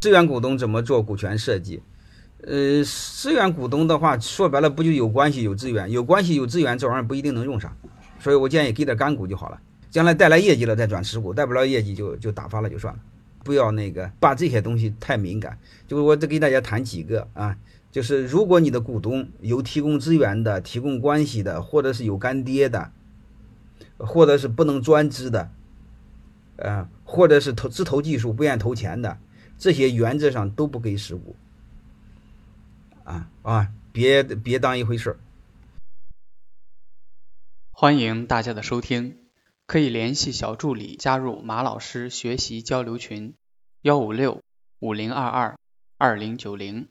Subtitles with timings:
[0.00, 1.82] 资源股东怎么做股权设计？
[2.42, 7.76] 呃，资源股东的话，说白了不就有关系有资源，有关系有资源，这玩意儿不一定能用上。
[8.18, 9.60] 所以我建议给点干股就好了，
[9.90, 13.00] 将来带来业绩了再转持股，带不了业绩就就打发了就算了，
[13.44, 15.58] 不要那个把这些东西太敏感。
[15.86, 17.58] 就是我再给大家谈几个啊，
[17.92, 22.90] 就是如果你的股东有提供资源的、提供关系的，或者是有干爹的，
[23.98, 25.50] 或者是不能专资的，
[26.56, 29.18] 呃，或者是投只投技术不愿投钱的，
[29.60, 31.36] 这些原则上都不给实物。
[33.04, 35.18] 啊啊，别别当一回事儿。
[37.70, 39.18] 欢迎大家的收听，
[39.66, 43.34] 可以联系小助理加入马老师学习交流群：
[43.82, 44.42] 幺五六
[44.78, 45.58] 五零二二
[45.98, 46.88] 二零九零。